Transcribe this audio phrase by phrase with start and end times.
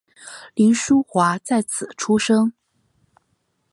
[0.55, 2.51] 凌叔华在此出生。